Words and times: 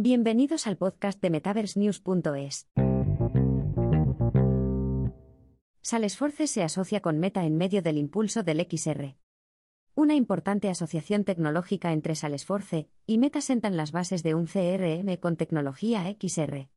Bienvenidos 0.00 0.68
al 0.68 0.76
podcast 0.76 1.20
de 1.20 1.28
MetaverseNews.es. 1.28 2.68
Salesforce 5.80 6.46
se 6.46 6.62
asocia 6.62 7.00
con 7.00 7.18
Meta 7.18 7.44
en 7.44 7.56
medio 7.56 7.82
del 7.82 7.98
impulso 7.98 8.44
del 8.44 8.64
XR. 8.70 9.16
Una 9.96 10.14
importante 10.14 10.68
asociación 10.68 11.24
tecnológica 11.24 11.92
entre 11.92 12.14
Salesforce 12.14 12.88
y 13.06 13.18
Meta 13.18 13.40
sentan 13.40 13.76
las 13.76 13.90
bases 13.90 14.22
de 14.22 14.36
un 14.36 14.46
CRM 14.46 15.16
con 15.16 15.34
tecnología 15.34 16.04
XR. 16.04 16.68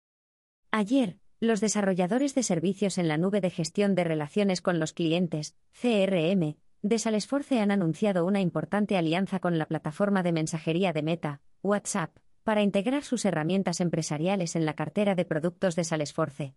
Ayer, 0.71 1.19
los 1.39 1.61
desarrolladores 1.61 2.33
de 2.33 2.41
servicios 2.41 2.97
en 2.97 3.07
la 3.07 3.19
nube 3.19 3.39
de 3.39 3.51
gestión 3.51 3.93
de 3.93 4.03
relaciones 4.03 4.61
con 4.61 4.79
los 4.79 4.93
clientes, 4.93 5.55
CRM, 5.79 6.55
de 6.81 6.97
Salesforce 6.97 7.59
han 7.59 7.69
anunciado 7.69 8.25
una 8.25 8.41
importante 8.41 8.97
alianza 8.97 9.39
con 9.39 9.59
la 9.59 9.67
plataforma 9.67 10.23
de 10.23 10.31
mensajería 10.31 10.91
de 10.91 11.03
Meta, 11.03 11.41
WhatsApp, 11.61 12.17
para 12.43 12.61
integrar 12.61 13.03
sus 13.03 13.25
herramientas 13.25 13.81
empresariales 13.81 14.55
en 14.55 14.65
la 14.65 14.73
cartera 14.73 15.15
de 15.15 15.25
productos 15.25 15.75
de 15.75 15.83
Salesforce. 15.83 16.55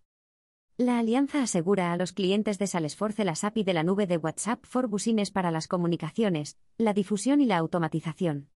La 0.77 0.99
alianza 0.99 1.41
asegura 1.41 1.93
a 1.93 1.97
los 1.97 2.11
clientes 2.11 2.59
de 2.59 2.67
Salesforce 2.67 3.23
la 3.23 3.33
API 3.41 3.63
de 3.63 3.73
la 3.73 3.83
nube 3.83 4.07
de 4.07 4.17
WhatsApp 4.17 4.65
for 4.65 4.87
Busines 4.87 5.31
para 5.31 5.49
las 5.49 5.69
comunicaciones, 5.69 6.57
la 6.77 6.93
difusión 6.93 7.39
y 7.39 7.45
la 7.45 7.57
automatización. 7.57 8.49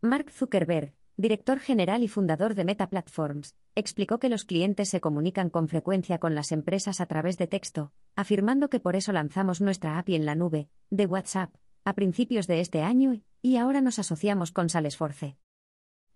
Mark 0.00 0.30
Zuckerberg, 0.30 0.94
director 1.16 1.58
general 1.58 2.04
y 2.04 2.08
fundador 2.08 2.54
de 2.54 2.64
Meta 2.64 2.88
Platforms, 2.88 3.56
explicó 3.74 4.20
que 4.20 4.28
los 4.28 4.44
clientes 4.44 4.88
se 4.88 5.00
comunican 5.00 5.50
con 5.50 5.66
frecuencia 5.66 6.18
con 6.18 6.36
las 6.36 6.52
empresas 6.52 7.00
a 7.00 7.06
través 7.06 7.36
de 7.36 7.48
texto, 7.48 7.92
afirmando 8.14 8.70
que 8.70 8.78
por 8.78 8.94
eso 8.94 9.12
lanzamos 9.12 9.60
nuestra 9.60 9.98
API 9.98 10.14
en 10.14 10.26
la 10.26 10.36
nube, 10.36 10.68
de 10.90 11.06
WhatsApp, 11.06 11.52
a 11.84 11.94
principios 11.94 12.46
de 12.46 12.60
este 12.60 12.82
año 12.82 13.20
y 13.42 13.56
ahora 13.56 13.80
nos 13.80 13.98
asociamos 13.98 14.52
con 14.52 14.68
Salesforce. 14.68 15.36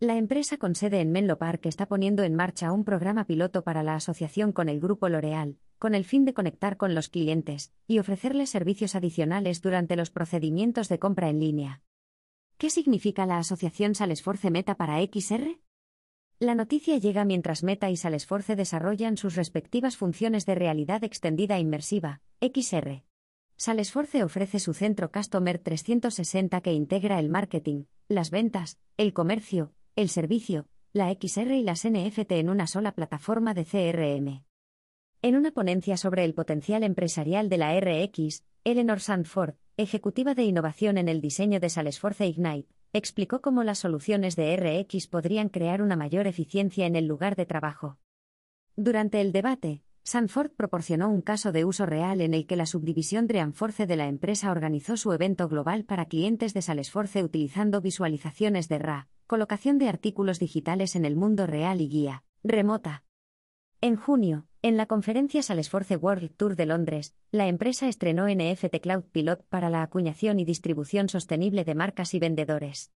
La 0.01 0.17
empresa 0.17 0.57
con 0.57 0.75
sede 0.75 1.01
en 1.01 1.13
Menlo 1.13 1.39
Park 1.39 1.67
está 1.67 1.87
poniendo 1.87 2.25
en 2.25 2.35
marcha 2.35 2.73
un 2.73 2.85
programa 2.85 3.27
piloto 3.27 3.63
para 3.63 3.85
la 3.85 3.95
asociación 3.95 4.51
con 4.51 4.69
el 4.69 4.81
grupo 4.81 5.09
L'Oreal, 5.09 5.57
con 5.79 5.95
el 5.95 6.05
fin 6.05 6.25
de 6.25 6.35
conectar 6.35 6.77
con 6.77 6.97
los 6.97 7.09
clientes 7.09 7.73
y 7.87 8.01
ofrecerles 8.01 8.51
servicios 8.51 8.97
adicionales 8.97 9.63
durante 9.63 9.95
los 9.95 10.11
procedimientos 10.11 10.89
de 10.89 10.99
compra 10.99 11.29
en 11.29 11.39
línea. 11.39 11.81
¿Qué 12.59 12.71
significa 12.71 13.25
la 13.25 13.39
asociación 13.39 13.95
Salesforce 13.95 14.51
Meta 14.51 14.75
para 14.75 15.01
XR? 15.01 15.61
La 16.41 16.57
noticia 16.57 16.99
llega 16.99 17.25
mientras 17.25 17.63
Meta 17.63 17.89
y 17.89 17.97
Salesforce 17.97 18.57
desarrollan 18.57 19.17
sus 19.17 19.37
respectivas 19.37 19.97
funciones 19.97 20.45
de 20.45 20.57
realidad 20.57 21.05
extendida 21.05 21.61
inmersiva, 21.61 22.21
XR. 22.41 23.05
Salesforce 23.57 24.25
ofrece 24.25 24.59
su 24.59 24.75
centro 24.75 25.13
Customer 25.13 25.57
360 25.57 26.61
que 26.63 26.73
integra 26.73 27.21
el 27.21 27.29
marketing, 27.29 27.85
las 28.09 28.31
ventas, 28.31 28.79
el 28.97 29.13
comercio, 29.13 29.73
el 29.97 30.09
servicio, 30.09 30.67
la 30.93 31.13
XR 31.13 31.55
y 31.55 31.63
las 31.63 31.89
NFT 31.89 32.33
en 32.33 32.51
una 32.51 32.67
sola 32.67 32.93
plataforma 32.93 33.55
de 33.55 33.65
CRM. 33.65 34.45
En 35.23 35.37
una 35.37 35.53
ponencia 35.53 35.97
sobre 35.97 36.25
el 36.25 36.35
potencial 36.35 36.83
empresarial 36.83 37.49
de 37.49 37.59
la 37.59 37.79
RX, 37.79 38.43
Eleanor 38.65 39.01
Sandford, 39.01 39.55
ejecutiva 39.77 40.35
de 40.35 40.43
innovación 40.43 40.99
en 40.99 41.09
el 41.09 41.21
diseño 41.21 41.61
de 41.61 41.71
Salesforce 41.71 42.27
Ignite, 42.27 42.69
explicó 42.93 43.41
cómo 43.41 43.63
las 43.63 43.79
soluciones 43.79 44.35
de 44.35 44.57
RX 44.57 45.07
podrían 45.07 45.49
crear 45.49 45.81
una 45.81 45.97
mayor 45.97 46.27
eficiencia 46.27 46.87
en 46.87 46.97
el 46.97 47.07
lugar 47.07 47.37
de 47.37 47.47
trabajo. 47.47 47.99
Durante 48.75 49.21
el 49.21 49.31
debate, 49.31 49.85
Sanford 50.03 50.51
proporcionó 50.51 51.09
un 51.09 51.23
caso 51.23 51.53
de 51.53 51.65
uso 51.65 51.87
real 51.87 52.21
en 52.21 52.35
el 52.35 52.47
que 52.47 52.57
la 52.57 52.67
subdivisión 52.67 53.29
Dreamforce 53.29 53.87
de 53.87 53.97
la 53.97 54.09
empresa 54.09 54.51
organizó 54.51 54.97
su 54.97 55.13
evento 55.13 55.49
global 55.49 55.85
para 55.85 56.07
clientes 56.07 56.53
de 56.53 56.63
Salesforce 56.63 57.23
utilizando 57.23 57.81
visualizaciones 57.81 58.69
de 58.69 58.79
RA, 58.79 59.09
colocación 59.27 59.79
de 59.79 59.89
artículos 59.89 60.39
digitales 60.39 60.97
en 60.97 61.05
el 61.05 61.17
mundo 61.17 61.47
real 61.47 61.81
y 61.81 61.89
guía 61.89 62.25
remota. 62.43 63.05
En 63.81 63.97
junio, 63.97 64.47
en 64.63 64.77
la 64.77 64.87
conferencia 64.87 65.43
Salesforce 65.43 65.97
World 65.97 66.37
Tour 66.37 66.57
de 66.57 66.67
Londres, 66.67 67.15
la 67.31 67.49
empresa 67.49 67.89
estrenó 67.89 68.29
NFT 68.29 68.81
Cloud 68.81 69.05
Pilot 69.13 69.45
para 69.49 69.71
la 69.71 69.83
acuñación 69.83 70.41
y 70.41 70.45
distribución 70.45 71.09
sostenible 71.09 71.65
de 71.65 71.75
marcas 71.75 72.15
y 72.15 72.19
vendedores. 72.19 72.93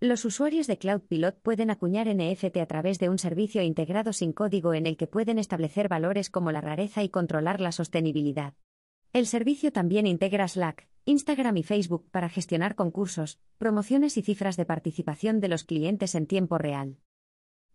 Los 0.00 0.24
usuarios 0.24 0.68
de 0.68 0.78
Cloud 0.78 1.02
Pilot 1.02 1.40
pueden 1.40 1.70
acuñar 1.70 2.06
NFT 2.06 2.56
a 2.58 2.66
través 2.66 3.00
de 3.00 3.08
un 3.08 3.18
servicio 3.18 3.62
integrado 3.62 4.12
sin 4.12 4.32
código 4.32 4.74
en 4.74 4.86
el 4.86 4.96
que 4.96 5.08
pueden 5.08 5.38
establecer 5.38 5.88
valores 5.88 6.30
como 6.30 6.52
la 6.52 6.60
rareza 6.60 7.02
y 7.02 7.08
controlar 7.08 7.60
la 7.60 7.72
sostenibilidad. 7.72 8.54
El 9.12 9.26
servicio 9.26 9.72
también 9.72 10.06
integra 10.06 10.46
Slack, 10.46 10.86
Instagram 11.06 11.56
y 11.56 11.62
Facebook 11.62 12.10
para 12.10 12.28
gestionar 12.28 12.74
concursos, 12.74 13.38
promociones 13.56 14.18
y 14.18 14.22
cifras 14.22 14.58
de 14.58 14.66
participación 14.66 15.40
de 15.40 15.48
los 15.48 15.64
clientes 15.64 16.14
en 16.14 16.26
tiempo 16.26 16.58
real. 16.58 16.98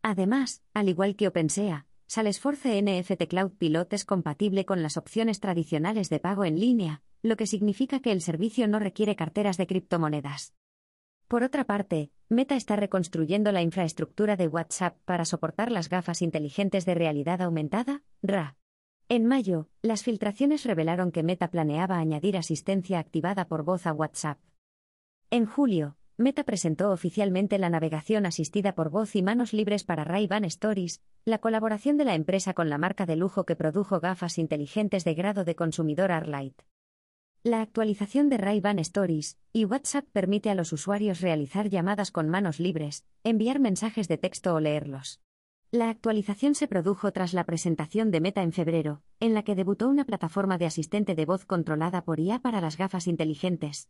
Además, 0.03 0.61
al 0.73 0.89
igual 0.89 1.15
que 1.15 1.27
OpenSea, 1.27 1.87
Salesforce 2.05 2.79
NFT 2.81 3.27
Cloud 3.27 3.53
Pilot 3.57 3.91
es 3.93 4.05
compatible 4.05 4.65
con 4.65 4.83
las 4.83 4.97
opciones 4.97 5.39
tradicionales 5.39 6.09
de 6.09 6.19
pago 6.19 6.45
en 6.45 6.59
línea, 6.59 7.01
lo 7.23 7.35
que 7.35 7.47
significa 7.47 8.01
que 8.01 8.11
el 8.11 8.21
servicio 8.21 8.67
no 8.67 8.77
requiere 8.77 9.15
carteras 9.15 9.57
de 9.57 9.65
criptomonedas. 9.65 10.53
Por 11.27 11.41
otra 11.41 11.63
parte, 11.63 12.11
Meta 12.29 12.55
está 12.55 12.75
reconstruyendo 12.75 13.51
la 13.51 13.63
infraestructura 13.63 14.35
de 14.35 14.47
WhatsApp 14.47 14.97
para 15.05 15.25
soportar 15.25 15.71
las 15.71 15.89
gafas 15.89 16.21
inteligentes 16.21 16.85
de 16.85 16.93
realidad 16.93 17.41
aumentada, 17.41 18.03
RA. 18.21 18.57
En 19.09 19.25
mayo, 19.25 19.67
las 19.81 20.03
filtraciones 20.03 20.65
revelaron 20.65 21.11
que 21.11 21.23
Meta 21.23 21.49
planeaba 21.49 21.97
añadir 21.97 22.37
asistencia 22.37 22.99
activada 22.99 23.47
por 23.47 23.63
voz 23.63 23.85
a 23.85 23.93
WhatsApp. 23.93 24.39
En 25.29 25.45
julio, 25.45 25.97
Meta 26.15 26.43
presentó 26.43 26.91
oficialmente 26.91 27.57
la 27.57 27.69
navegación 27.69 28.25
asistida 28.25 28.75
por 28.75 28.91
voz 28.91 29.15
y 29.15 29.23
manos 29.23 29.51
libres 29.51 29.83
para 29.83 30.03
Ray-Ban 30.03 30.45
Stories, 30.45 31.01
la 31.25 31.39
colaboración 31.39 31.97
de 31.97 32.05
la 32.05 32.13
empresa 32.13 32.53
con 32.53 32.69
la 32.69 32.77
marca 32.77 33.05
de 33.05 33.15
lujo 33.15 33.45
que 33.45 33.55
produjo 33.55 33.99
gafas 33.99 34.37
inteligentes 34.37 35.03
de 35.03 35.15
grado 35.15 35.43
de 35.43 35.55
consumidor 35.55 36.11
Arlight. 36.11 36.61
La 37.41 37.61
actualización 37.61 38.29
de 38.29 38.37
Ray-Ban 38.37 38.77
Stories 38.79 39.39
y 39.51 39.65
WhatsApp 39.65 40.05
permite 40.13 40.49
a 40.49 40.55
los 40.55 40.71
usuarios 40.71 41.19
realizar 41.19 41.67
llamadas 41.67 42.11
con 42.11 42.29
manos 42.29 42.59
libres, 42.59 43.05
enviar 43.23 43.59
mensajes 43.59 44.07
de 44.07 44.17
texto 44.17 44.53
o 44.53 44.59
leerlos. 44.59 45.22
La 45.73 45.89
actualización 45.89 46.53
se 46.53 46.67
produjo 46.67 47.11
tras 47.11 47.33
la 47.33 47.45
presentación 47.45 48.11
de 48.11 48.21
Meta 48.21 48.43
en 48.43 48.51
febrero, 48.51 49.01
en 49.19 49.33
la 49.33 49.41
que 49.41 49.55
debutó 49.55 49.89
una 49.89 50.05
plataforma 50.05 50.59
de 50.59 50.67
asistente 50.67 51.15
de 51.15 51.25
voz 51.25 51.45
controlada 51.45 52.03
por 52.03 52.19
IA 52.19 52.37
para 52.37 52.61
las 52.61 52.77
gafas 52.77 53.07
inteligentes. 53.07 53.89